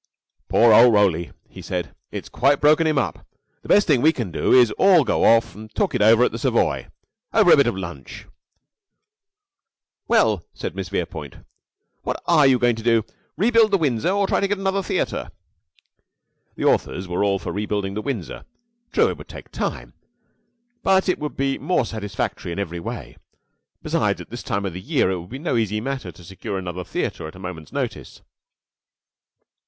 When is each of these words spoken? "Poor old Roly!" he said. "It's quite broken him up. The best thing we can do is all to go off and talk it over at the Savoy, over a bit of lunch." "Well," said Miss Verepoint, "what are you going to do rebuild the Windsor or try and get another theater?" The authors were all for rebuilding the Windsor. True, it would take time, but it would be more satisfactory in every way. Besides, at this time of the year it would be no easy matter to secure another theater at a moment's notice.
"Poor 0.49 0.73
old 0.73 0.95
Roly!" 0.95 1.31
he 1.47 1.61
said. 1.61 1.93
"It's 2.09 2.27
quite 2.27 2.59
broken 2.59 2.87
him 2.87 2.97
up. 2.97 3.23
The 3.61 3.67
best 3.67 3.85
thing 3.85 4.01
we 4.01 4.11
can 4.11 4.31
do 4.31 4.51
is 4.51 4.71
all 4.79 5.01
to 5.01 5.03
go 5.03 5.23
off 5.23 5.53
and 5.53 5.71
talk 5.75 5.93
it 5.93 6.01
over 6.01 6.23
at 6.23 6.31
the 6.31 6.39
Savoy, 6.39 6.87
over 7.33 7.51
a 7.53 7.55
bit 7.55 7.67
of 7.67 7.77
lunch." 7.77 8.25
"Well," 10.07 10.43
said 10.55 10.75
Miss 10.75 10.89
Verepoint, 10.89 11.45
"what 12.01 12.19
are 12.25 12.47
you 12.47 12.57
going 12.57 12.75
to 12.77 12.81
do 12.81 13.05
rebuild 13.37 13.69
the 13.69 13.77
Windsor 13.77 14.09
or 14.09 14.25
try 14.25 14.39
and 14.39 14.47
get 14.47 14.57
another 14.57 14.81
theater?" 14.81 15.29
The 16.55 16.65
authors 16.65 17.07
were 17.07 17.23
all 17.23 17.37
for 17.37 17.51
rebuilding 17.51 17.93
the 17.93 18.01
Windsor. 18.01 18.45
True, 18.91 19.09
it 19.09 19.19
would 19.19 19.29
take 19.29 19.51
time, 19.51 19.93
but 20.81 21.09
it 21.09 21.19
would 21.19 21.37
be 21.37 21.59
more 21.59 21.85
satisfactory 21.85 22.51
in 22.51 22.57
every 22.57 22.79
way. 22.79 23.17
Besides, 23.83 24.19
at 24.19 24.31
this 24.31 24.41
time 24.41 24.65
of 24.65 24.73
the 24.73 24.81
year 24.81 25.11
it 25.11 25.19
would 25.19 25.29
be 25.29 25.37
no 25.37 25.57
easy 25.57 25.79
matter 25.79 26.11
to 26.11 26.23
secure 26.23 26.57
another 26.57 26.83
theater 26.83 27.27
at 27.27 27.35
a 27.35 27.39
moment's 27.39 27.71
notice. 27.71 28.23